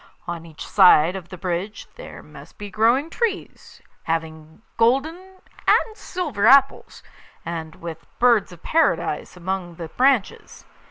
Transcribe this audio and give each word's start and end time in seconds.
On 0.27 0.47
each 0.47 0.67
side 0.67 1.15
of 1.15 1.29
the 1.29 1.37
bridge 1.37 1.87
there 1.93 2.23
must 2.23 2.57
be 2.57 2.71
growing 2.71 3.11
trees, 3.11 3.83
having 4.05 4.63
golden 4.75 5.15
and 5.67 5.95
silver 5.95 6.47
apples, 6.47 7.03
and 7.45 7.75
with 7.75 8.07
birds 8.17 8.51
of 8.51 8.63
Paradise 8.63 9.37
among 9.37 9.75
the 9.75 9.89
branches. 9.89 10.65